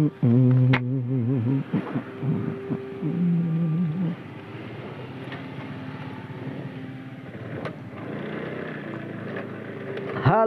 Halo 0.00 0.08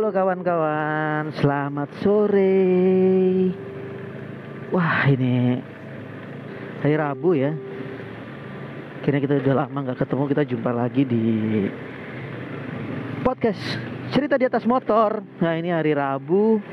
kawan-kawan, 0.09 1.37
selamat 1.37 1.89
sore. 2.01 2.65
Wah 4.73 5.05
ini 5.13 5.61
hari 6.81 6.97
Rabu 6.97 7.37
ya. 7.37 7.53
Kira 9.05 9.21
kita 9.21 9.37
udah 9.37 9.53
lama 9.53 9.77
nggak 9.85 10.01
ketemu, 10.01 10.23
kita 10.33 10.43
jumpa 10.49 10.71
lagi 10.73 11.05
di 11.05 11.25
podcast 13.21 13.61
cerita 14.09 14.33
di 14.33 14.49
atas 14.49 14.65
motor. 14.65 15.21
Nah 15.37 15.53
ini 15.61 15.69
hari 15.69 15.93
Rabu. 15.93 16.72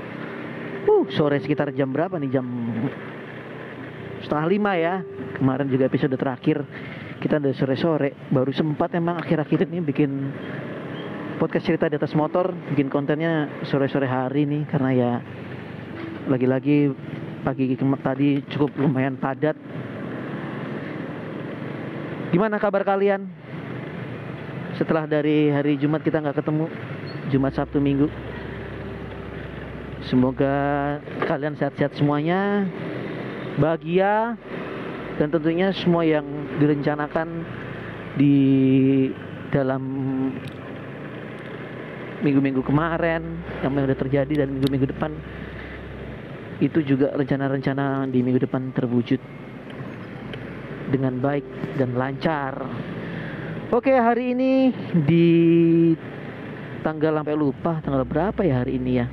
Uh, 0.89 1.05
sore 1.13 1.37
sekitar 1.45 1.75
jam 1.77 1.93
berapa 1.93 2.17
nih? 2.17 2.31
Jam 2.41 2.47
setengah 4.25 4.47
lima 4.49 4.73
ya. 4.77 5.05
Kemarin 5.37 5.69
juga 5.69 5.89
episode 5.89 6.17
terakhir. 6.17 6.65
Kita 7.21 7.37
udah 7.37 7.53
sore-sore. 7.53 8.17
Baru 8.33 8.49
sempat 8.57 8.97
emang 8.97 9.21
akhir-akhir 9.21 9.69
ini 9.69 9.85
bikin 9.85 10.11
podcast 11.37 11.69
cerita 11.69 11.85
di 11.89 12.01
atas 12.01 12.17
motor. 12.17 12.53
Bikin 12.73 12.89
kontennya 12.89 13.49
sore-sore 13.69 14.09
hari 14.09 14.49
nih 14.49 14.63
karena 14.73 14.91
ya 14.97 15.13
lagi-lagi 16.29 16.93
pagi 17.45 17.77
tadi 17.77 18.41
cukup 18.49 18.73
lumayan 18.81 19.21
padat. 19.21 19.57
Gimana 22.33 22.57
kabar 22.57 22.87
kalian? 22.89 23.27
Setelah 24.81 25.05
dari 25.05 25.53
hari 25.53 25.77
Jumat 25.77 26.01
kita 26.01 26.25
nggak 26.25 26.41
ketemu. 26.41 26.67
Jumat 27.31 27.53
Sabtu 27.53 27.79
Minggu 27.79 28.09
semoga 30.09 30.55
kalian 31.29 31.57
sehat-sehat 31.57 31.97
semuanya 31.99 32.65
bahagia 33.61 34.39
dan 35.21 35.29
tentunya 35.29 35.69
semua 35.77 36.07
yang 36.07 36.25
direncanakan 36.57 37.45
di 38.17 38.37
dalam 39.53 39.83
minggu-minggu 42.25 42.65
kemarin 42.65 43.41
yang 43.61 43.73
udah 43.77 43.97
terjadi 43.97 44.45
dan 44.45 44.49
minggu-minggu 44.57 44.89
depan 44.93 45.13
itu 46.61 46.85
juga 46.85 47.17
rencana-rencana 47.17 48.05
di 48.13 48.21
minggu 48.21 48.45
depan 48.45 48.73
terwujud 48.77 49.21
dengan 50.93 51.17
baik 51.23 51.45
dan 51.81 51.97
lancar. 51.97 52.61
Oke, 53.73 53.95
hari 53.95 54.37
ini 54.37 54.75
di 55.07 55.29
tanggal 56.85 57.23
sampai 57.23 57.37
lupa 57.39 57.81
tanggal 57.81 58.05
berapa 58.05 58.41
ya 58.45 58.61
hari 58.61 58.77
ini 58.77 58.93
ya? 58.99 59.07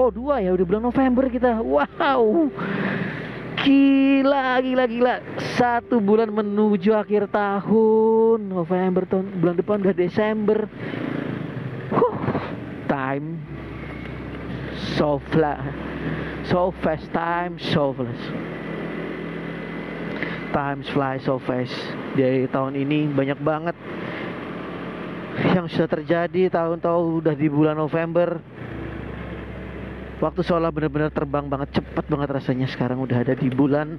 Oh, 0.00 0.08
dua 0.08 0.40
ya, 0.40 0.56
udah 0.56 0.64
bulan 0.64 0.80
November 0.88 1.28
kita. 1.28 1.60
Wow. 1.60 2.48
Gila, 3.60 4.56
gila, 4.64 4.84
gila. 4.88 5.14
Satu 5.60 6.00
bulan 6.00 6.32
menuju 6.32 6.96
akhir 6.96 7.28
tahun. 7.28 8.48
November 8.48 9.04
tahun 9.04 9.28
bulan 9.36 9.60
depan 9.60 9.84
udah 9.84 9.92
Desember. 9.92 10.64
Huh, 11.92 12.16
time 12.88 13.44
so 14.96 15.20
flat, 15.28 15.60
so 16.48 16.72
fast. 16.80 17.04
Time 17.12 17.60
so 17.60 17.92
fast. 17.92 18.24
Time 20.56 20.80
fly 20.80 21.20
so 21.20 21.36
fast. 21.36 21.76
Dari 22.16 22.48
tahun 22.48 22.72
ini 22.80 23.12
banyak 23.12 23.36
banget 23.44 23.76
yang 25.52 25.68
sudah 25.68 26.00
terjadi 26.00 26.48
tahun-tahun 26.48 27.04
udah 27.20 27.34
di 27.36 27.52
bulan 27.52 27.76
November. 27.76 28.40
Waktu 30.20 30.44
seolah 30.44 30.68
benar-benar 30.68 31.08
terbang 31.08 31.48
banget 31.48 31.80
cepat 31.80 32.04
banget 32.04 32.28
rasanya 32.28 32.68
sekarang 32.68 33.00
udah 33.00 33.24
ada 33.24 33.32
di 33.32 33.48
bulan 33.48 33.96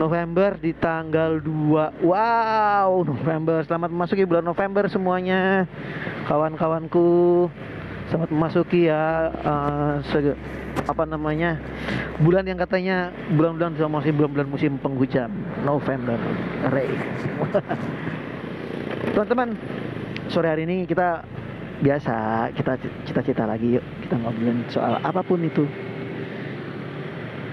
November 0.00 0.56
di 0.56 0.72
tanggal 0.72 1.44
2 1.44 2.08
Wow 2.08 3.04
November. 3.04 3.60
Selamat 3.68 3.92
memasuki 3.92 4.24
bulan 4.24 4.48
November 4.48 4.88
semuanya. 4.88 5.68
Kawan-kawanku 6.24 7.52
Selamat 8.08 8.32
memasuki 8.32 8.88
ya 8.88 9.28
uh, 9.44 10.00
Apa 10.88 11.04
namanya 11.04 11.60
Bulan 12.24 12.48
yang 12.48 12.56
katanya 12.56 13.12
Bulan-bulan 13.36 13.76
masih 13.92 14.16
bulan-bulan 14.16 14.48
musim 14.48 14.80
penghujan. 14.80 15.28
November. 15.68 16.16
Rain 16.72 16.96
Teman-teman 19.12 19.52
Sore 20.32 20.48
hari 20.48 20.64
ini 20.64 20.88
kita 20.88 21.20
Biasa 21.84 22.48
Kita 22.56 22.80
cita-cita 23.04 23.44
lagi 23.44 23.76
yuk 23.76 23.84
Kita 24.06 24.22
ngobrolin 24.22 24.62
soal 24.70 25.02
apa 25.02 25.18
pun 25.26 25.42
itu 25.42 25.66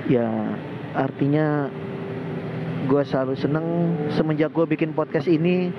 Ya 0.05 0.29
Artinya 0.93 1.73
gue 2.85 3.01
selalu 3.01 3.33
seneng 3.33 3.65
semenjak 4.13 4.53
gue 4.53 4.69
bikin 4.69 4.93
podcast 4.93 5.25
ini 5.25 5.73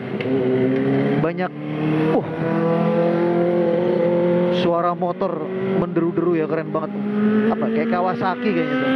banyak 1.22 1.52
uh 2.10 2.28
suara 4.58 4.96
motor 4.98 5.46
menderu-deru 5.78 6.34
ya 6.34 6.50
keren 6.50 6.74
banget. 6.74 6.90
Apa 7.54 7.64
kayak 7.70 7.88
Kawasaki 7.94 8.50
kayaknya 8.50 8.76
tuh. 8.82 8.92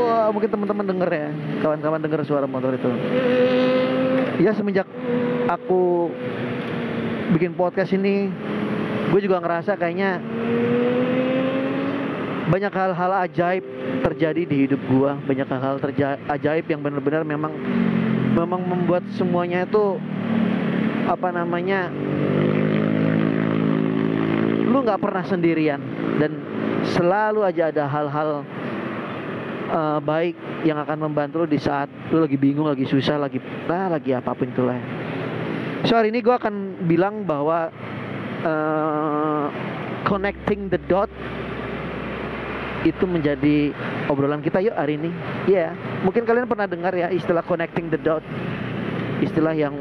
Wah 0.00 0.32
mungkin 0.32 0.48
teman-teman 0.48 0.86
denger 0.88 1.10
ya 1.12 1.28
kawan-kawan 1.60 2.00
denger 2.00 2.24
suara 2.24 2.48
motor 2.48 2.72
itu. 2.72 2.88
Ya 4.40 4.56
semenjak 4.56 4.88
aku 5.52 6.08
bikin 7.36 7.52
podcast 7.52 7.92
ini 7.92 8.32
gue 9.08 9.20
juga 9.24 9.40
ngerasa 9.40 9.76
kayaknya 9.80 10.20
banyak 12.48 12.72
hal-hal 12.72 13.12
ajaib 13.28 13.64
terjadi 14.00 14.42
di 14.48 14.56
hidup 14.64 14.80
gua. 14.88 15.20
Banyak 15.28 15.46
hal-hal 15.46 15.76
ajaib 16.32 16.64
yang 16.66 16.80
benar-benar 16.80 17.22
memang 17.22 17.52
memang 18.32 18.60
membuat 18.64 19.04
semuanya 19.20 19.68
itu 19.68 20.00
apa 21.08 21.28
namanya 21.32 21.92
lu 24.64 24.80
nggak 24.80 25.00
pernah 25.00 25.24
sendirian. 25.28 25.80
Dan 26.16 26.40
selalu 26.96 27.44
aja 27.44 27.68
ada 27.68 27.84
hal-hal 27.84 28.30
uh, 29.68 30.00
baik 30.00 30.34
yang 30.64 30.80
akan 30.80 31.04
membantu 31.04 31.44
lu 31.44 31.48
di 31.48 31.60
saat 31.60 31.92
lu 32.08 32.24
lagi 32.24 32.40
bingung 32.40 32.66
lagi 32.66 32.88
susah 32.88 33.20
lagi 33.20 33.38
nah 33.68 33.92
lagi 33.92 34.16
apa 34.16 34.32
pun 34.32 34.48
itulah. 34.48 34.80
So 35.84 36.00
hari 36.00 36.10
ini 36.10 36.24
gua 36.24 36.40
akan 36.40 36.88
bilang 36.88 37.28
bahwa 37.28 37.68
uh, 38.48 39.46
connecting 40.08 40.72
the 40.72 40.80
dot 40.88 41.12
itu 42.86 43.04
menjadi 43.04 43.74
obrolan 44.08 44.40
kita 44.40 44.62
yuk 44.64 44.72
hari 44.72 44.96
ini. 44.96 45.10
Iya, 45.50 45.74
yeah. 45.76 46.02
mungkin 46.06 46.24
kalian 46.24 46.48
pernah 46.48 46.64
dengar 46.64 46.94
ya 46.96 47.12
istilah 47.12 47.44
connecting 47.44 47.92
the 47.92 48.00
dot. 48.00 48.24
Istilah 49.18 49.52
yang 49.52 49.74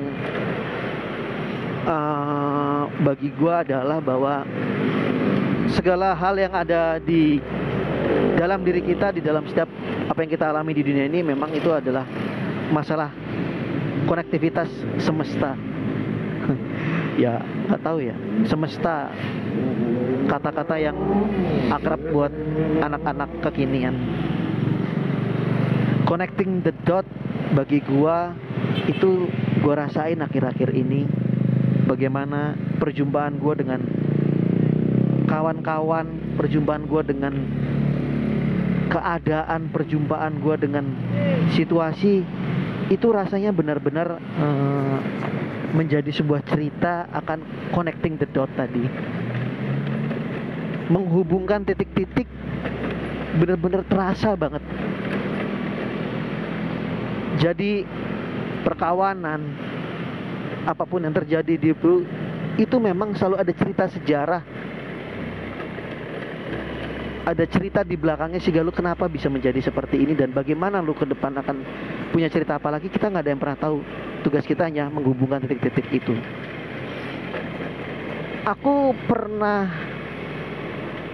uh, 1.86 2.90
bagi 3.06 3.30
gua 3.38 3.62
adalah 3.62 4.02
bahwa 4.02 4.44
segala 5.72 6.18
hal 6.18 6.36
yang 6.42 6.54
ada 6.58 6.98
di 6.98 7.38
dalam 8.34 8.66
diri 8.66 8.82
kita, 8.82 9.14
di 9.14 9.22
dalam 9.22 9.46
setiap 9.46 9.70
apa 10.10 10.20
yang 10.26 10.32
kita 10.34 10.50
alami 10.50 10.74
di 10.74 10.82
dunia 10.82 11.06
ini 11.06 11.22
memang 11.22 11.54
itu 11.54 11.70
adalah 11.70 12.06
masalah 12.74 13.14
konektivitas 14.10 14.70
semesta. 14.98 15.77
Ya, 17.18 17.42
nggak 17.42 17.82
tahu 17.82 18.00
ya. 18.06 18.16
Semesta 18.46 19.12
kata-kata 20.30 20.76
yang 20.78 20.98
akrab 21.74 22.00
buat 22.14 22.32
anak-anak 22.84 23.42
kekinian. 23.44 23.96
Connecting 26.08 26.64
the 26.64 26.72
dot 26.88 27.04
bagi 27.52 27.84
gua 27.84 28.32
itu 28.88 29.28
gua 29.60 29.88
rasain 29.88 30.24
akhir-akhir 30.24 30.72
ini 30.72 31.04
bagaimana 31.84 32.56
perjumpaan 32.80 33.42
gua 33.42 33.60
dengan 33.60 33.84
kawan-kawan, 35.28 36.40
perjumpaan 36.40 36.88
gua 36.88 37.04
dengan 37.04 37.36
keadaan, 38.88 39.68
perjumpaan 39.68 40.40
gua 40.40 40.56
dengan 40.56 40.96
situasi 41.60 42.24
itu 42.88 43.08
rasanya 43.12 43.52
benar-benar 43.52 44.16
uh, 44.16 44.98
menjadi 45.76 46.12
sebuah 46.14 46.44
cerita 46.48 47.12
akan 47.12 47.72
connecting 47.76 48.16
the 48.16 48.28
dot 48.32 48.48
tadi 48.56 48.88
menghubungkan 50.88 51.68
titik-titik 51.68 52.28
benar-benar 53.38 53.84
terasa 53.86 54.34
banget. 54.34 54.64
Jadi 57.38 57.86
perkawanan 58.66 59.40
apa 60.66 60.84
pun 60.84 61.06
yang 61.06 61.14
terjadi 61.14 61.54
di 61.56 61.72
itu 62.58 62.76
memang 62.82 63.14
selalu 63.14 63.36
ada 63.38 63.54
cerita 63.54 63.84
sejarah. 63.92 64.44
Ada 67.28 67.44
cerita 67.44 67.84
di 67.84 68.00
belakangnya 68.00 68.40
sih 68.40 68.56
lu 68.56 68.72
kenapa 68.72 69.12
bisa 69.12 69.28
menjadi 69.28 69.60
seperti 69.60 70.00
ini 70.00 70.16
dan 70.16 70.32
bagaimana 70.32 70.80
lu 70.80 70.96
ke 70.96 71.04
depan 71.04 71.36
akan 71.36 71.60
punya 72.16 72.32
cerita 72.32 72.56
apa 72.56 72.72
lagi 72.72 72.88
kita 72.88 73.12
nggak 73.12 73.24
ada 73.28 73.32
yang 73.36 73.42
pernah 73.44 73.60
tahu. 73.60 73.80
Tugas 74.26 74.46
kita 74.46 74.66
hanya 74.66 74.90
menghubungkan 74.90 75.46
titik-titik 75.46 75.88
itu. 75.92 76.16
Aku 78.48 78.96
pernah 79.06 79.68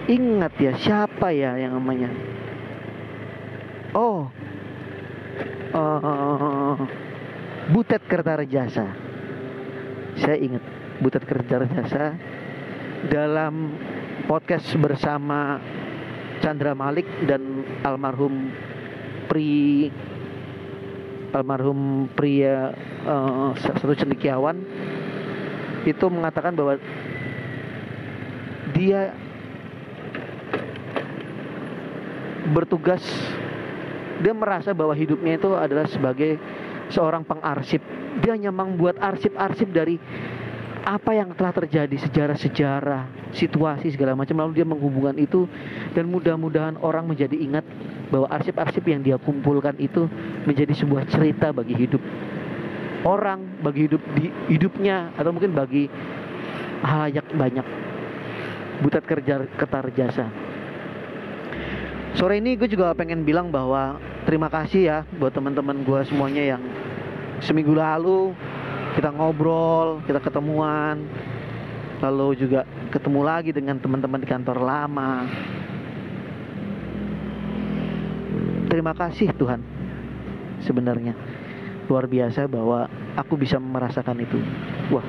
ingat 0.07 0.53
ya 0.59 0.73
siapa 0.75 1.31
ya 1.31 1.55
yang 1.55 1.79
namanya 1.79 2.11
oh 3.95 4.27
uh, 5.71 6.75
Butet 7.71 8.03
Kertarejasa 8.03 8.91
saya 10.19 10.35
ingat 10.35 10.63
Butet 10.99 11.23
Kertarejasa 11.23 12.19
dalam 13.07 13.71
podcast 14.27 14.67
bersama 14.75 15.63
Chandra 16.43 16.75
Malik 16.75 17.07
dan 17.23 17.63
almarhum 17.87 18.51
Pri 19.31 19.87
almarhum 21.33 22.07
pria 22.13 22.71
uh, 23.03 23.51
satu 23.57 23.97
cendekiawan 23.97 24.61
itu 25.83 26.05
mengatakan 26.07 26.55
bahwa 26.55 26.79
dia 28.71 29.11
bertugas 32.53 33.03
dia 34.23 34.31
merasa 34.31 34.71
bahwa 34.71 34.95
hidupnya 34.95 35.35
itu 35.35 35.51
adalah 35.57 35.89
sebagai 35.89 36.39
seorang 36.93 37.25
pengarsip. 37.25 37.81
Dia 38.21 38.37
hanya 38.37 38.53
membuat 38.53 39.01
arsip-arsip 39.01 39.73
dari 39.73 39.97
apa 40.83 41.15
yang 41.15 41.31
telah 41.31 41.55
terjadi 41.55 41.95
sejarah-sejarah 41.95 43.31
situasi 43.31 43.95
segala 43.95 44.19
macam. 44.19 44.35
Lalu 44.43 44.61
dia 44.61 44.67
menghubungkan 44.67 45.15
itu 45.15 45.47
dan 45.95 46.11
mudah-mudahan 46.11 46.75
orang 46.83 47.07
menjadi 47.07 47.35
ingat 47.39 47.63
bahwa 48.11 48.27
arsip-arsip 48.29 48.83
yang 48.85 49.01
dia 49.01 49.15
kumpulkan 49.15 49.73
itu 49.79 50.05
menjadi 50.43 50.75
sebuah 50.75 51.07
cerita 51.07 51.55
bagi 51.55 51.73
hidup 51.73 52.03
orang 53.03 53.59
bagi 53.59 53.87
hidup 53.87 53.99
di 54.15 54.31
hidupnya 54.51 55.11
atau 55.19 55.31
mungkin 55.35 55.55
bagi 55.55 55.87
halayak 56.83 57.27
banyak. 57.35 57.67
Butat 58.83 59.03
kerja 59.07 59.47
ketar 59.55 59.87
jasa. 59.95 60.27
Sore 62.13 62.37
ini 62.37 62.53
gue 62.59 62.69
juga 62.69 62.93
pengen 62.93 63.25
bilang 63.25 63.49
bahwa 63.49 63.97
terima 64.27 64.51
kasih 64.51 64.81
ya 64.85 64.97
buat 65.17 65.33
teman-teman 65.33 65.81
gue 65.81 65.99
semuanya 66.05 66.55
yang 66.55 66.61
seminggu 67.41 67.73
lalu 67.73 68.37
kita 68.93 69.09
ngobrol, 69.09 70.01
kita 70.05 70.21
ketemuan, 70.21 71.09
lalu 71.99 72.37
juga 72.37 72.61
ketemu 72.93 73.21
lagi 73.25 73.49
dengan 73.49 73.81
teman-teman 73.81 74.21
di 74.21 74.27
kantor 74.29 74.57
lama. 74.61 75.25
Terima 78.69 78.93
kasih 78.97 79.33
Tuhan, 79.37 79.61
sebenarnya 80.65 81.13
luar 81.85 82.09
biasa 82.09 82.49
bahwa 82.49 82.89
aku 83.13 83.37
bisa 83.37 83.61
merasakan 83.61 84.23
itu. 84.23 84.39
Wah, 84.89 85.03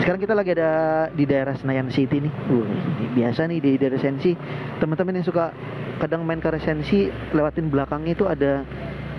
sekarang 0.00 0.20
kita 0.22 0.34
lagi 0.36 0.56
ada 0.56 0.72
di 1.12 1.24
daerah 1.28 1.52
Senayan 1.58 1.92
City 1.92 2.22
nih. 2.22 2.32
Wah, 2.48 2.70
biasa 3.12 3.50
nih 3.50 3.58
di 3.60 3.70
daerah 3.76 4.00
Sensi. 4.00 4.32
Teman-teman 4.80 5.20
yang 5.20 5.26
suka 5.26 5.52
kadang 6.00 6.24
main 6.24 6.40
ke 6.40 6.48
Sensi, 6.62 7.12
lewatin 7.36 7.68
belakangnya 7.68 8.12
itu 8.16 8.24
ada 8.24 8.64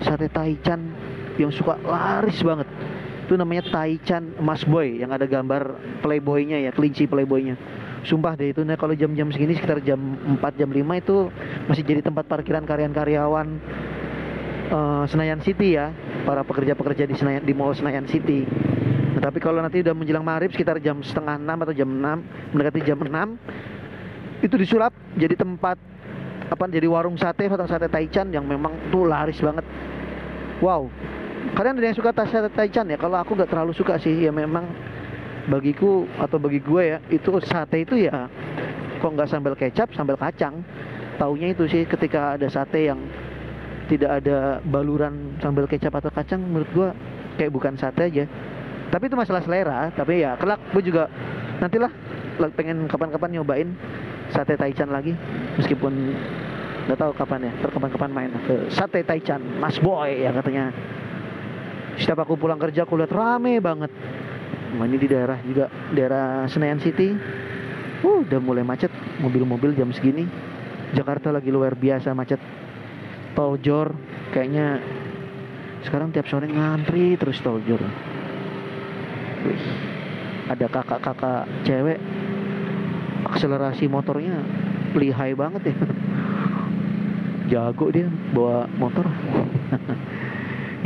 sate 0.02 0.28
taichan 0.28 0.92
yang 1.36 1.52
suka 1.52 1.76
laris 1.84 2.40
banget 2.40 2.68
itu 3.26 3.34
namanya 3.34 3.66
Taichan 3.66 4.38
Mas 4.38 4.62
Boy 4.62 5.02
yang 5.02 5.10
ada 5.10 5.26
gambar 5.26 5.74
playboynya 5.98 6.62
ya 6.62 6.70
kelinci 6.70 7.10
playboynya. 7.10 7.58
Sumpah 8.06 8.38
deh 8.38 8.54
itu 8.54 8.62
nah 8.62 8.78
kalau 8.78 8.94
jam-jam 8.94 9.26
segini 9.34 9.58
sekitar 9.58 9.82
jam 9.82 9.98
4 10.38 10.38
jam 10.54 10.70
5 10.70 11.02
itu 11.02 11.16
masih 11.66 11.82
jadi 11.82 12.06
tempat 12.06 12.22
parkiran 12.30 12.62
karyawan-karyawan 12.62 13.46
uh, 14.70 15.04
Senayan 15.10 15.42
City 15.42 15.74
ya 15.74 15.90
para 16.22 16.46
pekerja-pekerja 16.46 17.02
di 17.10 17.18
Senayan 17.18 17.42
di 17.42 17.50
Mall 17.50 17.74
Senayan 17.74 18.06
City. 18.06 18.46
Nah, 19.18 19.26
tapi 19.26 19.42
kalau 19.42 19.58
nanti 19.58 19.82
udah 19.82 19.90
menjelang 19.90 20.22
maghrib 20.22 20.54
sekitar 20.54 20.78
jam 20.78 21.02
setengah 21.02 21.34
6 21.42 21.66
atau 21.66 21.74
jam 21.74 21.90
6 21.90 22.54
mendekati 22.54 22.80
jam 22.86 22.98
6 23.02 24.46
itu 24.46 24.54
disulap 24.54 24.94
jadi 25.18 25.34
tempat 25.34 25.74
apa 26.46 26.62
jadi 26.70 26.86
warung 26.86 27.18
sate 27.18 27.50
atau 27.50 27.66
sate 27.66 27.90
taichan 27.90 28.30
yang 28.30 28.46
memang 28.46 28.94
tuh 28.94 29.02
laris 29.02 29.42
banget. 29.42 29.66
Wow 30.62 30.86
kalian 31.54 31.78
ada 31.78 31.86
yang 31.92 31.98
suka 31.98 32.10
sate 32.26 32.50
taichan 32.50 32.88
ya? 32.90 32.98
Kalau 32.98 33.20
aku 33.20 33.36
nggak 33.36 33.50
terlalu 33.52 33.72
suka 33.76 34.00
sih. 34.00 34.14
Ya 34.16 34.32
memang 34.34 34.66
bagiku 35.46 36.08
atau 36.18 36.42
bagi 36.42 36.58
gue 36.58 36.82
ya 36.82 36.98
itu 37.06 37.30
sate 37.46 37.86
itu 37.86 37.94
ya 37.94 38.26
kok 38.98 39.10
nggak 39.14 39.30
sambal 39.30 39.54
kecap 39.54 39.92
sambal 39.94 40.18
kacang. 40.18 40.64
Taunya 41.16 41.54
itu 41.54 41.64
sih 41.70 41.86
ketika 41.86 42.34
ada 42.36 42.50
sate 42.50 42.90
yang 42.90 42.98
tidak 43.86 44.20
ada 44.24 44.58
baluran 44.66 45.38
sambal 45.38 45.70
kecap 45.70 45.94
atau 45.94 46.10
kacang 46.10 46.42
menurut 46.42 46.70
gue 46.74 46.88
kayak 47.38 47.52
bukan 47.54 47.78
sate 47.78 48.10
aja. 48.10 48.24
Tapi 48.90 49.04
itu 49.06 49.16
masalah 49.16 49.42
selera 49.44 49.92
tapi 49.94 50.26
ya 50.26 50.34
kelak 50.34 50.58
gue 50.74 50.82
juga 50.82 51.06
nantilah 51.62 51.92
pengen 52.52 52.84
kapan-kapan 52.90 53.38
nyobain 53.38 53.68
sate 54.34 54.58
taichan 54.58 54.90
lagi. 54.90 55.14
Meskipun 55.56 55.92
nggak 56.86 57.02
tahu 57.02 57.12
kapan 57.18 57.50
ya 57.50 57.52
terkapan-kapan 57.66 58.10
main 58.14 58.30
ke 58.46 58.70
sate 58.70 59.02
taichan 59.02 59.42
mas 59.58 59.74
boy 59.82 60.06
ya 60.06 60.30
katanya 60.30 60.70
setiap 61.96 62.28
aku 62.28 62.36
pulang 62.36 62.60
kerja 62.60 62.84
aku 62.84 63.00
lihat 63.00 63.12
rame 63.12 63.56
banget. 63.60 63.88
Nah, 64.76 64.84
ini 64.84 64.96
di 65.00 65.08
daerah 65.08 65.40
juga 65.40 65.72
daerah 65.96 66.44
Senayan 66.52 66.80
City. 66.84 67.16
Uh, 68.04 68.20
udah 68.20 68.36
mulai 68.36 68.60
macet 68.60 68.92
mobil-mobil 69.24 69.72
jam 69.72 69.88
segini. 69.96 70.28
Jakarta 70.92 71.32
lagi 71.32 71.48
luar 71.48 71.72
biasa 71.72 72.12
macet. 72.12 72.38
Tol 73.32 73.56
jor 73.60 73.96
kayaknya 74.32 74.80
sekarang 75.84 76.12
tiap 76.12 76.28
sore 76.28 76.48
ngantri 76.48 77.16
terus 77.16 77.40
tol 77.40 77.60
jor. 77.64 77.80
Wih, 79.44 79.64
ada 80.52 80.66
kakak-kakak 80.68 81.48
cewek 81.64 82.00
akselerasi 83.32 83.88
motornya 83.88 84.44
lihai 84.92 85.32
banget 85.32 85.72
ya. 85.72 85.76
Jago 87.56 87.86
dia 87.94 88.10
bawa 88.34 88.66
motor 88.76 89.06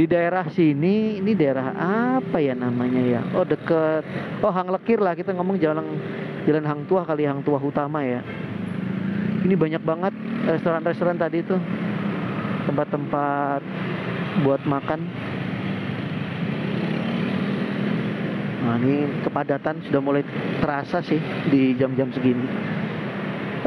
di 0.01 0.09
daerah 0.09 0.49
sini 0.49 1.21
ini 1.21 1.37
daerah 1.37 1.77
apa 2.17 2.41
ya 2.41 2.57
namanya 2.57 3.05
ya? 3.05 3.21
Oh 3.37 3.45
deket. 3.45 4.01
Oh 4.41 4.49
Hang 4.49 4.73
Lekir 4.73 4.97
lah 4.97 5.13
kita 5.13 5.37
ngomong 5.37 5.61
jalan 5.61 5.85
jalan 6.49 6.65
Hang 6.65 6.89
Tua 6.89 7.05
kali 7.05 7.29
Hang 7.29 7.45
Tua 7.45 7.61
utama 7.61 8.01
ya. 8.01 8.25
Ini 9.45 9.53
banyak 9.53 9.85
banget 9.85 10.17
restoran-restoran 10.49 11.21
tadi 11.21 11.45
tuh. 11.45 11.61
Tempat-tempat 12.65 13.61
buat 14.41 14.65
makan. 14.65 15.05
Nah 18.65 18.81
ini 18.81 19.05
kepadatan 19.21 19.85
sudah 19.85 20.01
mulai 20.01 20.25
terasa 20.65 21.05
sih 21.05 21.21
di 21.53 21.77
jam-jam 21.77 22.09
segini. 22.09 22.49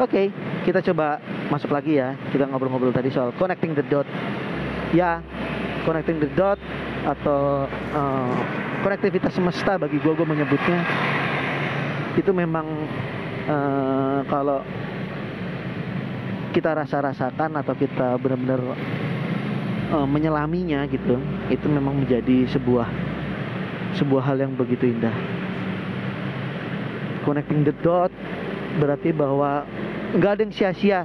Oke 0.02 0.10
okay, 0.10 0.26
kita 0.66 0.82
coba 0.82 1.22
masuk 1.46 1.70
lagi 1.70 2.02
ya. 2.02 2.18
Kita 2.34 2.50
ngobrol-ngobrol 2.50 2.90
tadi 2.90 3.14
soal 3.14 3.30
connecting 3.38 3.78
the 3.78 3.86
dot. 3.86 4.10
Ya 4.90 5.22
connecting 5.84 6.18
the 6.18 6.28
dot 6.34 6.58
atau 7.04 7.68
uh, 7.68 8.36
konektivitas 8.80 9.36
semesta 9.36 9.76
bagi 9.76 10.00
gue 10.00 10.12
gue 10.12 10.26
menyebutnya. 10.26 10.80
Itu 12.16 12.32
memang 12.32 12.66
uh, 13.46 14.18
kalau 14.26 14.64
kita 16.56 16.74
rasa-rasakan 16.74 17.60
atau 17.60 17.74
kita 17.76 18.16
benar-benar 18.18 18.60
uh, 19.92 20.06
menyelaminya 20.06 20.86
gitu 20.88 21.18
itu 21.50 21.66
memang 21.68 22.02
menjadi 22.02 22.48
sebuah 22.50 22.86
sebuah 24.00 24.22
hal 24.24 24.36
yang 24.42 24.52
begitu 24.56 24.90
indah. 24.90 25.14
Connecting 27.22 27.64
the 27.64 27.74
dot 27.80 28.10
berarti 28.80 29.14
bahwa 29.14 29.64
nggak 30.14 30.30
ada 30.38 30.42
yang 30.46 30.54
sia-sia 30.54 31.00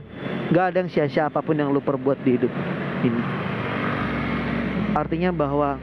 nggak 0.49 0.65
ada 0.73 0.77
yang 0.81 0.89
sia-sia 0.89 1.29
apa 1.29 1.41
pun 1.41 1.57
yang 1.57 1.69
lu 1.69 1.81
perbuat 1.81 2.21
di 2.25 2.37
hidup 2.37 2.53
ini 3.05 3.48
Artinya 4.97 5.29
bahwa 5.29 5.77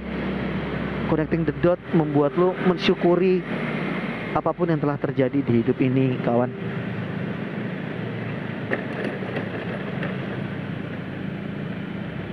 connecting 1.07 1.47
the 1.47 1.55
dot 1.63 1.79
membuat 1.95 2.35
lo 2.35 2.55
mensyukuri 2.67 3.39
apa 4.35 4.51
pun 4.51 4.69
yang 4.69 4.83
telah 4.83 4.99
terjadi 4.99 5.39
di 5.39 5.53
hidup 5.63 5.79
ini, 5.79 6.19
kawan. 6.27 6.51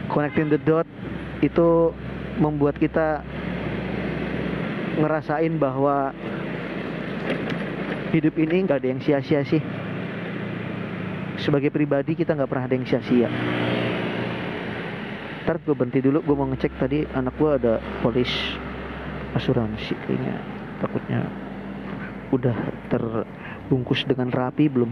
Connecting 0.10 0.50
the 0.50 0.62
dot 0.62 0.86
itu 1.42 1.94
membuat 2.42 2.78
kita 2.78 3.22
ngerasain 4.98 5.58
bahwa 5.58 6.14
hidup 8.14 8.34
ini 8.38 8.66
nggak 8.66 8.78
ada 8.82 8.88
yang 8.90 9.02
sia-sia 9.02 9.42
sih. 9.46 9.62
Sebagai 11.38 11.74
pribadi 11.74 12.14
kita 12.14 12.38
nggak 12.38 12.50
pernah 12.50 12.66
ada 12.70 12.76
yang 12.78 12.86
sia-sia 12.86 13.30
ntar 15.44 15.60
gue 15.60 15.76
berhenti 15.76 16.00
dulu 16.00 16.24
gue 16.24 16.36
mau 16.40 16.48
ngecek 16.48 16.80
tadi 16.80 17.04
anak 17.04 17.36
gue 17.36 17.52
ada 17.52 17.84
polis 18.00 18.32
asuransi 19.36 19.92
kayaknya. 20.08 20.40
Takutnya 20.80 21.28
udah 22.32 22.56
terbungkus 22.88 24.08
dengan 24.08 24.32
rapi 24.32 24.72
belum? 24.72 24.88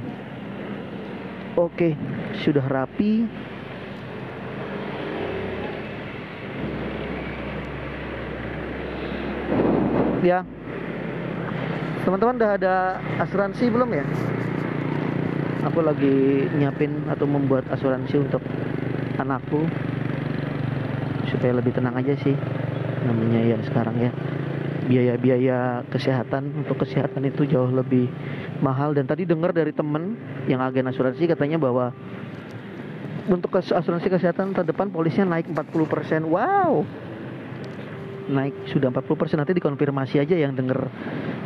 Oke 1.55 1.96
sudah 2.43 2.67
rapi. 2.67 3.24
Ya. 10.22 10.43
Teman-teman 12.03 12.36
udah 12.43 12.51
ada 12.60 12.75
asuransi 13.24 13.72
belum 13.72 13.89
ya? 13.96 14.05
Aku 15.72 15.79
lagi 15.79 16.50
nyiapin 16.60 17.08
atau 17.08 17.24
membuat 17.24 17.72
asuransi 17.72 18.20
untuk 18.20 18.43
anakku 19.15 19.63
supaya 21.31 21.55
lebih 21.57 21.71
tenang 21.71 21.95
aja 21.95 22.13
sih 22.19 22.35
namanya 23.07 23.39
ya 23.41 23.57
sekarang 23.65 23.95
ya. 23.97 24.11
Biaya-biaya 24.81 25.88
kesehatan 25.88 26.65
untuk 26.65 26.83
kesehatan 26.83 27.23
itu 27.23 27.47
jauh 27.47 27.69
lebih 27.71 28.11
mahal. 28.59 28.91
Dan 28.91 29.07
tadi 29.07 29.23
dengar 29.23 29.55
dari 29.55 29.71
temen 29.71 30.17
yang 30.50 30.59
agen 30.59 30.89
asuransi 30.89 31.31
katanya 31.31 31.61
bahwa 31.61 31.95
untuk 33.29 33.53
asuransi 33.61 34.09
kesehatan 34.09 34.51
terdepan 34.51 34.89
polisnya 34.89 35.23
naik 35.23 35.47
40% 35.47 36.27
wow! 36.27 36.83
Naik 38.31 38.53
sudah 38.73 38.89
40% 38.89 39.38
nanti 39.38 39.53
dikonfirmasi 39.57 40.21
aja 40.21 40.35
yang 40.38 40.53
denger 40.57 40.89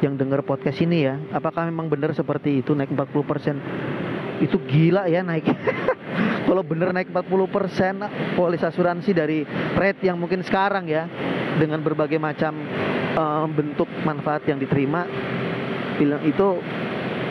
yang 0.04 0.16
denger 0.16 0.44
podcast 0.44 0.80
ini 0.84 1.08
ya. 1.08 1.20
Apakah 1.32 1.68
memang 1.68 1.92
benar 1.92 2.16
seperti 2.16 2.64
itu 2.64 2.76
naik 2.76 2.92
40% 2.92 4.15
itu 4.44 4.58
gila 4.68 5.08
ya 5.08 5.24
naik. 5.24 5.48
Kalau 6.48 6.62
bener 6.62 6.94
naik 6.96 7.12
40% 7.12 8.38
polis 8.38 8.62
asuransi 8.62 9.12
dari 9.12 9.44
rate 9.76 10.08
yang 10.08 10.16
mungkin 10.22 10.46
sekarang 10.46 10.88
ya 10.88 11.10
dengan 11.60 11.82
berbagai 11.82 12.20
macam 12.22 12.56
uh, 13.16 13.48
bentuk 13.50 13.88
manfaat 14.04 14.46
yang 14.48 14.62
diterima 14.62 15.08
bilang 15.96 16.22
itu 16.28 16.60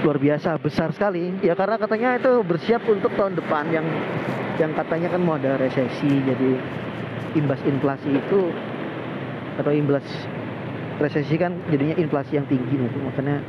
luar 0.05 0.19
biasa 0.21 0.61
besar 0.61 0.93
sekali. 0.93 1.41
Ya 1.41 1.57
karena 1.57 1.81
katanya 1.81 2.21
itu 2.21 2.45
bersiap 2.45 2.85
untuk 2.89 3.13
tahun 3.17 3.39
depan 3.41 3.73
yang 3.73 3.87
yang 4.61 4.71
katanya 4.77 5.11
kan 5.11 5.21
mau 5.23 5.35
ada 5.35 5.59
resesi 5.59 6.23
jadi 6.23 6.51
imbas 7.35 7.59
inflasi 7.67 8.07
itu 8.15 8.55
atau 9.59 9.73
imbas 9.75 10.05
resesi 11.03 11.35
kan 11.35 11.59
jadinya 11.71 11.99
inflasi 11.99 12.39
yang 12.39 12.47
tinggi 12.47 12.79
nih 12.79 12.91
makanya 13.03 13.43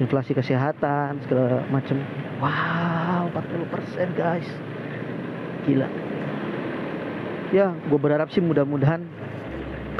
inflasi 0.00 0.32
kesehatan 0.32 1.20
segala 1.28 1.60
macam 1.68 2.00
wow 2.40 3.28
40% 3.30 4.16
guys. 4.18 4.48
Gila. 5.68 5.88
Ya 7.54 7.74
gue 7.76 7.98
berharap 8.00 8.32
sih 8.32 8.40
mudah-mudahan 8.40 9.04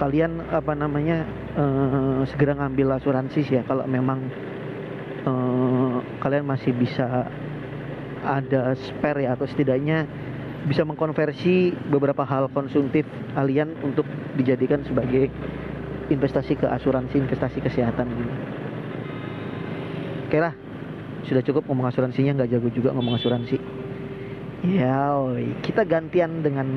kalian 0.00 0.40
apa 0.49 0.73
namanya 0.73 1.28
uh, 1.61 2.25
segera 2.25 2.56
ngambil 2.56 2.97
asuransi 2.97 3.44
sih 3.44 3.61
ya 3.61 3.62
kalau 3.68 3.85
memang 3.85 4.32
uh, 5.28 6.00
kalian 6.25 6.49
masih 6.49 6.73
bisa 6.73 7.28
ada 8.25 8.73
spare 8.76 9.28
ya 9.28 9.37
atau 9.37 9.44
setidaknya 9.44 10.09
bisa 10.68 10.85
mengkonversi 10.85 11.73
beberapa 11.88 12.25
hal 12.25 12.52
konsumtif 12.52 13.09
kalian 13.32 13.76
untuk 13.80 14.04
dijadikan 14.37 14.85
sebagai 14.85 15.32
investasi 16.12 16.59
ke 16.59 16.66
asuransi 16.68 17.16
investasi 17.16 17.64
kesehatan 17.64 18.06
gitu. 18.12 18.35
Oke 20.30 20.38
lah, 20.38 20.54
sudah 21.29 21.43
cukup 21.45 21.69
ngomong 21.69 21.91
asuransinya 21.91 22.41
nggak 22.41 22.50
jago 22.57 22.69
juga 22.73 22.91
ngomong 22.97 23.21
asuransi. 23.21 23.57
Ya, 24.61 25.17
oi. 25.17 25.57
kita 25.65 25.89
gantian 25.89 26.45
dengan 26.45 26.69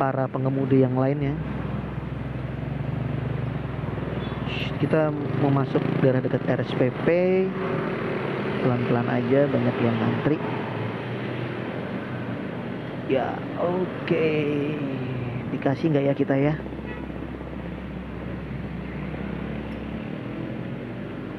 para 0.00 0.24
pengemudi 0.32 0.80
yang 0.80 0.96
lainnya. 0.96 1.36
Kita 4.80 5.12
mau 5.44 5.52
masuk 5.52 5.80
daerah 6.00 6.24
dekat 6.24 6.44
RSPP, 6.44 7.06
pelan-pelan 8.64 9.08
aja, 9.08 9.44
banyak 9.48 9.76
yang 9.80 9.96
ngantri. 9.96 10.38
Ya, 13.08 13.36
oke. 13.60 13.84
Okay. 14.08 14.72
Dikasih 15.52 15.92
nggak 15.92 16.04
ya 16.08 16.14
kita 16.16 16.34
ya? 16.36 16.54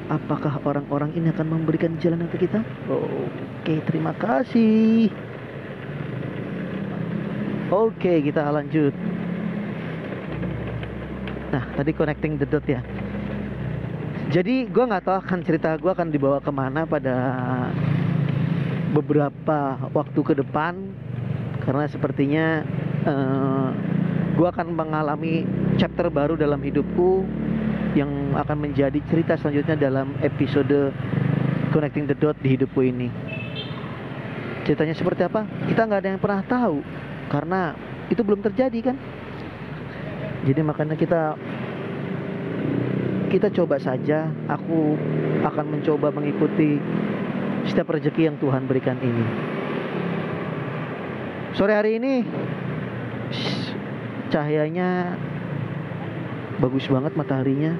Apakah 0.06 0.62
orang-orang 0.62 1.10
ini 1.18 1.34
akan 1.34 1.50
memberikan 1.50 1.98
jalan 1.98 2.30
ke 2.30 2.46
kita? 2.46 2.62
Oke, 2.86 3.82
terima 3.90 4.14
kasih. 4.14 5.10
Oke, 7.74 8.22
kita 8.22 8.46
lanjut. 8.54 8.94
Nah, 11.50 11.66
tadi 11.74 11.90
connecting 11.90 12.38
the 12.38 12.46
dot 12.46 12.62
ya. 12.70 12.78
Jadi 14.30 14.70
gue 14.70 14.84
nggak 14.86 15.06
tahu 15.06 15.16
akan 15.22 15.38
cerita 15.42 15.74
gue 15.78 15.90
akan 15.90 16.10
dibawa 16.10 16.38
ke 16.38 16.50
mana 16.54 16.82
pada 16.86 17.14
beberapa 18.94 19.78
waktu 19.94 20.20
ke 20.22 20.34
depan 20.38 20.94
karena 21.62 21.86
sepertinya 21.90 22.46
uh, 23.06 23.10
eh, 23.10 23.68
gue 24.34 24.46
akan 24.46 24.74
mengalami 24.74 25.46
chapter 25.78 26.10
baru 26.10 26.34
dalam 26.38 26.58
hidupku 26.62 27.26
akan 28.36 28.56
menjadi 28.68 29.00
cerita 29.08 29.40
selanjutnya 29.40 29.76
dalam 29.80 30.12
episode 30.20 30.92
Connecting 31.72 32.06
the 32.06 32.16
Dot 32.16 32.36
di 32.44 32.54
hidupku 32.56 32.84
ini. 32.84 33.08
Ceritanya 34.68 34.94
seperti 34.94 35.24
apa? 35.24 35.48
Kita 35.66 35.88
nggak 35.88 36.00
ada 36.04 36.08
yang 36.14 36.20
pernah 36.20 36.42
tahu 36.44 36.84
karena 37.26 37.74
itu 38.10 38.22
belum 38.22 38.42
terjadi 38.42 38.92
kan 38.92 38.96
jadi 40.46 40.60
makanya 40.62 40.94
kita 40.94 41.34
kita 43.26 43.50
coba 43.50 43.82
saja 43.82 44.30
aku 44.46 44.94
akan 45.42 45.66
mencoba 45.74 46.14
mengikuti 46.14 46.78
setiap 47.66 47.90
rezeki 47.90 48.30
yang 48.30 48.36
Tuhan 48.38 48.70
berikan 48.70 48.94
ini 49.02 49.26
sore 51.58 51.74
hari 51.74 51.98
ini 51.98 52.22
cahayanya 54.30 55.18
bagus 56.62 56.86
banget 56.86 57.12
mataharinya 57.18 57.74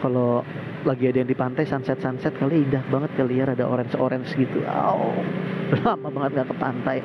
kalau 0.00 0.44
lagi 0.88 1.12
ada 1.12 1.20
yang 1.20 1.30
di 1.30 1.36
pantai 1.36 1.68
sunset 1.68 2.00
sunset 2.00 2.32
kali 2.40 2.64
indah 2.64 2.80
banget 2.88 3.12
kali 3.16 3.40
ya 3.40 3.48
ada 3.48 3.68
orange 3.68 3.94
orange 4.00 4.32
gitu 4.34 4.64
oh 4.64 5.12
lama 5.84 6.08
banget 6.08 6.42
gak 6.42 6.48
ke 6.50 6.56
pantai 6.56 6.98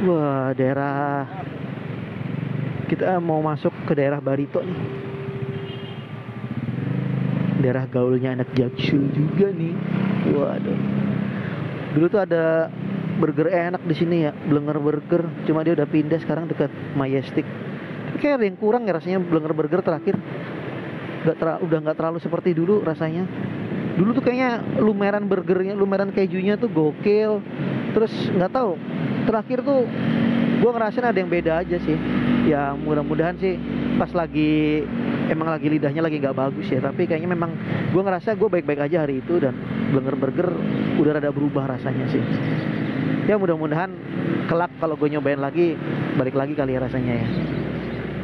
Wah, 0.00 0.56
daerah 0.56 1.28
kita 2.88 3.20
mau 3.20 3.44
masuk 3.44 3.68
ke 3.84 3.92
daerah 3.92 4.16
Barito 4.16 4.64
nih. 4.64 4.80
Daerah 7.60 7.84
gaulnya 7.84 8.32
anak 8.32 8.48
Jaksul 8.56 9.12
juga 9.12 9.52
nih. 9.52 9.76
Waduh. 10.32 10.80
Dulu 11.92 12.06
tuh 12.08 12.24
ada 12.24 12.72
burger 13.20 13.52
enak 13.52 13.84
di 13.84 13.92
sini 13.92 14.16
ya, 14.24 14.32
Blenger 14.32 14.80
Burger. 14.80 15.28
Cuma 15.44 15.68
dia 15.68 15.76
udah 15.76 15.84
pindah 15.84 16.16
sekarang 16.16 16.48
dekat 16.48 16.72
Majestic. 16.96 17.44
Kayak 18.20 18.34
ada 18.40 18.44
yang 18.44 18.58
kurang 18.60 18.82
ya 18.84 18.92
rasanya 18.94 19.18
Blenger 19.24 19.56
Burger 19.56 19.80
terakhir. 19.80 20.14
Gak 21.20 21.36
ter 21.36 21.48
udah 21.60 21.78
nggak 21.84 21.96
terlalu 21.96 22.18
seperti 22.20 22.52
dulu 22.52 22.84
rasanya. 22.84 23.24
Dulu 23.96 24.16
tuh 24.16 24.24
kayaknya 24.24 24.80
lumeran 24.80 25.28
burgernya, 25.28 25.76
lumeran 25.76 26.12
kejunya 26.12 26.60
tuh 26.60 26.68
gokil. 26.68 27.40
Terus 27.96 28.12
nggak 28.32 28.52
tahu 28.52 28.76
terakhir 29.24 29.64
tuh 29.64 29.84
gue 30.60 30.70
ngerasain 30.70 31.08
ada 31.08 31.16
yang 31.16 31.32
beda 31.32 31.64
aja 31.64 31.76
sih 31.80 31.96
ya 32.44 32.76
mudah-mudahan 32.76 33.36
sih 33.40 33.56
pas 33.96 34.12
lagi 34.12 34.84
emang 35.32 35.48
lagi 35.48 35.72
lidahnya 35.72 36.04
lagi 36.04 36.20
nggak 36.20 36.36
bagus 36.36 36.68
ya 36.68 36.84
tapi 36.84 37.08
kayaknya 37.08 37.32
memang 37.32 37.56
gue 37.94 38.02
ngerasa 38.02 38.36
gue 38.36 38.48
baik-baik 38.48 38.92
aja 38.92 39.08
hari 39.08 39.24
itu 39.24 39.40
dan 39.40 39.56
burger 39.92 40.16
burger 40.20 40.48
udah 41.00 41.16
rada 41.16 41.32
berubah 41.32 41.64
rasanya 41.76 42.04
sih 42.12 42.20
ya 43.24 43.40
mudah-mudahan 43.40 43.88
kelak 44.52 44.72
kalau 44.76 45.00
gue 45.00 45.08
nyobain 45.08 45.40
lagi 45.40 45.76
balik 46.20 46.36
lagi 46.36 46.52
kali 46.52 46.76
ya 46.76 46.80
rasanya 46.84 47.14
ya 47.16 47.28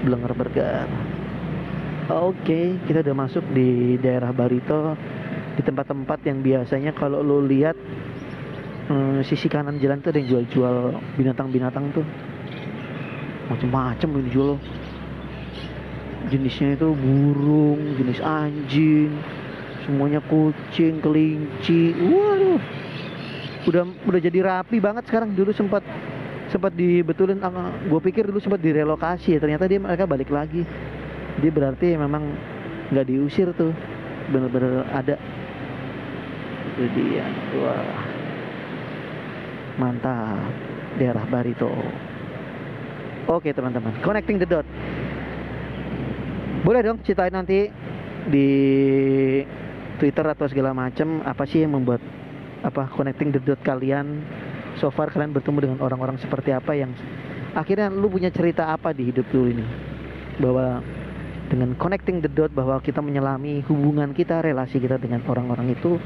Blenger 0.07 0.33
Burger 0.39 0.87
oke 2.07 2.61
kita 2.87 3.03
udah 3.03 3.17
masuk 3.27 3.43
di 3.51 3.99
daerah 3.99 4.31
Barito 4.31 4.95
di 5.59 5.63
tempat-tempat 5.65 6.23
yang 6.23 6.45
biasanya 6.45 6.95
kalau 6.95 7.25
lo 7.25 7.43
lihat 7.43 7.75
hmm, 8.87 9.25
sisi 9.27 9.49
kanan 9.51 9.81
jalan 9.83 9.99
tuh 10.05 10.15
ada 10.15 10.19
yang 10.23 10.29
jual-jual 10.31 10.77
binatang-binatang 11.19 11.91
tuh. 11.97 12.07
Macem-macem 13.51 14.09
yang 14.11 14.25
dijual. 14.27 14.51
Jenisnya 16.27 16.75
itu 16.75 16.91
burung 16.91 17.79
jenis 18.03 18.19
anjing 18.19 19.15
semuanya 19.87 20.19
kucing 20.27 20.99
kelinci. 20.99 21.95
Waduh 21.95 22.59
udah 23.67 23.83
udah 24.07 24.21
jadi 24.23 24.39
rapi 24.43 24.83
banget 24.83 25.07
sekarang. 25.07 25.39
Dulu 25.39 25.55
sempat 25.55 25.87
sempat 26.51 26.73
dibetulin 26.75 27.43
ah, 27.43 27.75
gue 27.75 28.01
pikir 28.01 28.29
dulu 28.29 28.39
sempat 28.39 28.63
direlokasi 28.63 29.37
ya 29.37 29.39
ternyata 29.43 29.67
dia 29.67 29.83
mereka 29.83 30.07
balik 30.07 30.31
lagi 30.31 30.63
dia 31.43 31.51
berarti 31.51 31.99
memang 31.99 32.23
nggak 32.95 33.07
diusir 33.07 33.51
tuh 33.57 33.75
bener-bener 34.31 34.87
ada 34.95 35.19
itu 36.77 36.87
dia 36.95 37.27
wah 37.59 38.17
Mantap. 39.77 40.41
Daerah 40.97 41.29
Barito. 41.29 41.69
Oke 43.29 43.53
teman-teman, 43.53 43.93
connecting 44.01 44.41
the 44.41 44.49
dot. 44.49 44.65
Boleh 46.65 46.81
dong 46.81 47.05
ceritain 47.05 47.35
nanti 47.35 47.69
di 48.33 48.49
Twitter 50.01 50.25
atau 50.25 50.49
segala 50.49 50.73
macam 50.73 51.21
apa 51.21 51.45
sih 51.45 51.61
yang 51.61 51.77
membuat 51.77 52.01
apa 52.65 52.89
connecting 52.97 53.29
the 53.35 53.43
dot 53.45 53.61
kalian 53.61 54.25
so 54.79 54.93
far 54.93 55.13
kalian 55.13 55.33
bertemu 55.33 55.71
dengan 55.71 55.79
orang-orang 55.85 56.21
seperti 56.21 56.53
apa 56.53 56.77
yang 56.77 56.93
akhirnya 57.57 57.89
lu 57.89 58.13
punya 58.13 58.29
cerita 58.29 58.69
apa 58.73 58.93
di 58.93 59.09
hidup 59.09 59.27
lu 59.33 59.53
ini? 59.53 59.65
Bahwa 60.37 60.85
dengan 61.47 61.79
connecting 61.79 62.19
the 62.21 62.31
dot 62.31 62.51
bahwa 62.51 62.83
kita 62.83 62.99
menyelami 62.99 63.63
hubungan 63.71 64.11
kita 64.11 64.43
relasi 64.43 64.83
kita 64.83 64.99
dengan 64.99 65.23
orang-orang 65.31 65.73
itu 65.73 65.97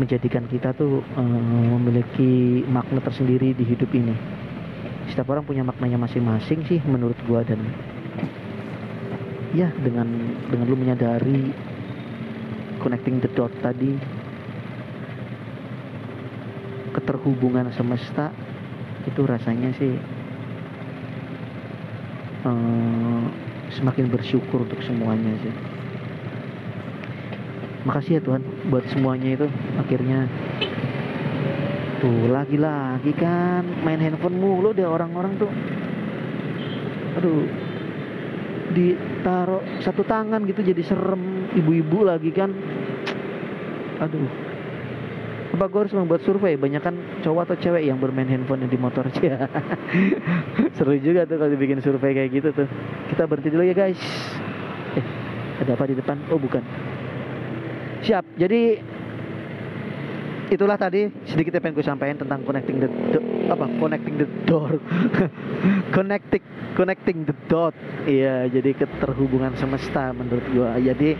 menjadikan 0.00 0.46
kita 0.48 0.72
tuh 0.72 1.04
um, 1.18 1.76
memiliki 1.78 2.64
makna 2.66 3.02
tersendiri 3.04 3.52
di 3.52 3.64
hidup 3.66 3.90
ini. 3.92 4.14
Setiap 5.12 5.28
orang 5.32 5.44
punya 5.44 5.64
maknanya 5.64 6.00
masing-masing 6.00 6.64
sih 6.68 6.80
menurut 6.84 7.16
gua 7.28 7.44
dan 7.44 7.60
ya 9.56 9.72
dengan 9.80 10.08
dengan 10.48 10.66
lu 10.68 10.76
menyadari 10.76 11.52
connecting 12.80 13.18
the 13.20 13.30
dot 13.32 13.50
tadi 13.64 14.17
keterhubungan 17.08 17.72
semesta 17.72 18.28
itu 19.08 19.24
rasanya 19.24 19.72
sih 19.80 19.96
uh, 22.44 23.24
semakin 23.72 24.12
bersyukur 24.12 24.68
untuk 24.68 24.76
semuanya 24.84 25.32
sih. 25.40 25.54
Makasih 27.88 28.12
ya 28.12 28.22
Tuhan 28.28 28.44
buat 28.68 28.84
semuanya 28.92 29.40
itu 29.40 29.48
akhirnya. 29.80 30.28
Tuh 32.04 32.28
lagi-lagi 32.28 33.16
kan 33.16 33.64
main 33.88 34.04
handphone 34.04 34.36
mulu 34.36 34.76
deh 34.76 34.84
orang-orang 34.84 35.32
tuh. 35.40 35.48
Aduh 37.16 37.48
ditaruh 38.76 39.64
satu 39.80 40.04
tangan 40.04 40.44
gitu 40.44 40.60
jadi 40.60 40.84
serem 40.84 41.48
ibu-ibu 41.56 42.04
lagi 42.04 42.28
kan. 42.36 42.52
Aduh 44.04 44.47
apa 45.48 45.64
gue 45.64 45.80
harus 45.86 45.94
membuat 45.96 46.20
survei. 46.22 46.54
Banyak 46.60 46.82
kan 46.84 46.94
cowok 47.24 47.50
atau 47.50 47.56
cewek 47.58 47.88
yang 47.88 47.96
bermain 47.96 48.28
handphone 48.28 48.68
di 48.68 48.78
motor 48.78 49.08
aja. 49.08 49.48
Seru 50.76 50.94
juga 51.00 51.24
tuh 51.24 51.40
kalau 51.40 51.50
dibikin 51.50 51.80
survei 51.80 52.12
kayak 52.12 52.30
gitu 52.30 52.48
tuh. 52.52 52.68
Kita 53.08 53.24
berhenti 53.24 53.48
dulu 53.48 53.64
ya 53.64 53.74
guys. 53.74 54.00
Eh 54.94 55.06
ada 55.64 55.74
apa 55.74 55.84
di 55.88 55.96
depan? 55.96 56.16
Oh 56.28 56.38
bukan. 56.38 56.62
Siap. 58.04 58.24
Jadi 58.36 58.78
itulah 60.52 60.76
tadi. 60.76 61.08
Sedikit 61.24 61.56
yang 61.56 61.62
pengen 61.64 61.76
gue 61.80 61.86
sampaikan 61.86 62.16
tentang 62.20 62.40
connecting 62.44 62.76
the, 62.84 62.88
the 63.16 63.20
apa? 63.48 63.66
Connecting 63.80 64.14
the 64.20 64.28
door. 64.44 64.76
Connecting 65.96 66.44
connecting 66.76 67.26
the 67.26 67.34
dot. 67.50 67.74
Iya 68.04 68.46
jadi 68.52 68.76
keterhubungan 68.76 69.56
semesta 69.56 70.14
menurut 70.14 70.44
gue 70.52 70.70
jadi 70.92 71.10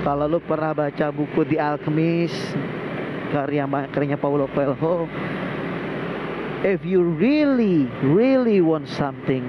kalau 0.00 0.24
lu 0.28 0.40
pernah 0.40 0.72
baca 0.72 1.12
buku 1.12 1.44
The 1.44 1.60
Alchemist 1.60 2.56
karya 3.30 3.64
karyanya 3.66 4.18
Paulo 4.18 4.50
Coelho. 4.50 5.08
If 6.60 6.84
you 6.84 7.00
really 7.00 7.88
really 8.04 8.60
want 8.60 8.84
something 8.84 9.48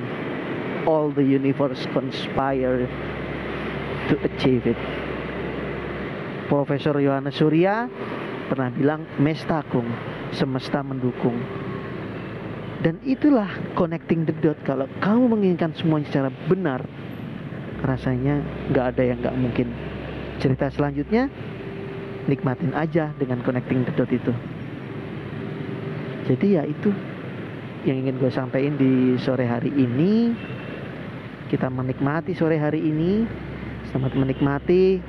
all 0.87 1.11
the 1.11 1.25
universe 1.25 1.83
conspire 1.91 2.87
to 4.09 4.15
achieve 4.25 4.65
it. 4.65 4.79
Profesor 6.47 6.95
Yohanes 6.99 7.37
Surya 7.37 7.87
pernah 8.51 8.67
bilang 8.71 9.07
mestakung 9.19 9.87
semesta 10.35 10.83
mendukung. 10.83 11.39
Dan 12.81 12.97
itulah 13.05 13.47
connecting 13.77 14.25
the 14.25 14.33
dot. 14.41 14.57
Kalau 14.65 14.89
kamu 14.99 15.37
menginginkan 15.37 15.71
semuanya 15.77 16.09
secara 16.09 16.29
benar 16.49 16.81
rasanya 17.85 18.41
nggak 18.73 18.85
ada 18.95 19.03
yang 19.05 19.17
nggak 19.21 19.37
mungkin. 19.37 19.67
Cerita 20.41 20.73
selanjutnya 20.73 21.29
nikmatin 22.29 22.73
aja 22.73 23.13
dengan 23.17 23.41
connecting 23.41 23.85
the 23.87 23.93
dot 23.95 24.09
itu 24.11 24.33
jadi 26.29 26.61
ya 26.61 26.63
itu 26.69 26.89
yang 27.87 28.05
ingin 28.05 28.21
gue 28.21 28.29
sampaikan 28.29 28.77
di 28.77 29.17
sore 29.17 29.49
hari 29.49 29.73
ini 29.73 30.33
kita 31.49 31.69
menikmati 31.69 32.37
sore 32.37 32.61
hari 32.61 32.81
ini 32.81 33.25
selamat 33.89 34.13
menikmati 34.13 35.01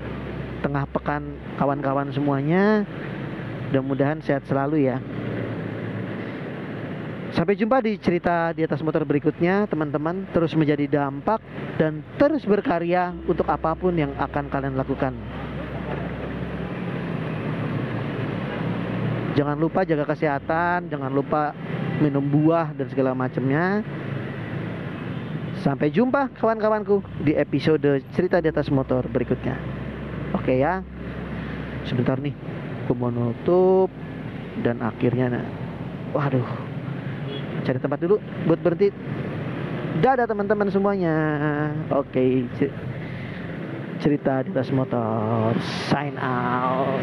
tengah 0.64 0.88
pekan 0.88 1.36
kawan-kawan 1.60 2.08
semuanya 2.14 2.86
Mudah-mudahan 3.72 4.20
sehat 4.20 4.44
selalu 4.44 4.84
ya. 4.84 5.00
Sampai 7.32 7.56
jumpa 7.56 7.80
di 7.80 7.96
cerita 7.96 8.52
di 8.52 8.68
atas 8.68 8.84
motor 8.84 9.00
berikutnya, 9.08 9.64
teman-teman. 9.64 10.28
Terus 10.28 10.52
menjadi 10.52 10.84
dampak 10.84 11.40
dan 11.80 12.04
terus 12.20 12.44
berkarya 12.44 13.16
untuk 13.24 13.48
apa 13.48 13.72
pun 13.72 13.96
yang 13.96 14.12
akan 14.20 14.52
kalian 14.52 14.76
lakukan. 14.76 15.16
Jangan 19.32 19.56
lupa 19.56 19.84
jaga 19.88 20.04
kesehatan, 20.04 20.92
jangan 20.92 21.08
lupa 21.08 21.56
minum 22.04 22.22
buah 22.22 22.76
dan 22.76 22.86
segala 22.92 23.16
macamnya. 23.16 23.80
Sampai 25.62 25.94
jumpa 25.94 26.32
kawan-kawanku 26.36 27.00
di 27.22 27.38
episode 27.38 28.02
cerita 28.12 28.42
di 28.42 28.50
atas 28.50 28.68
motor 28.68 29.06
berikutnya. 29.08 29.54
Oke 30.34 30.58
ya. 30.58 30.82
Sebentar 31.86 32.18
nih 32.18 32.34
aku 32.82 32.98
mau 32.98 33.14
nutup 33.14 33.88
dan 34.60 34.84
akhirnya 34.84 35.32
nah, 35.32 35.46
waduh 36.12 36.44
cari 37.64 37.78
tempat 37.80 38.04
dulu 38.04 38.20
buat 38.44 38.60
berhenti 38.60 38.92
dadah 40.04 40.28
teman-teman 40.28 40.68
semuanya 40.68 41.16
oke 41.88 42.26
cerita 44.02 44.44
di 44.44 44.50
atas 44.52 44.68
motor 44.74 45.56
sign 45.88 46.18
out 46.20 47.00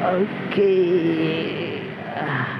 oke 0.00 0.24
okay. 0.48 1.65
Ah. 2.16 2.55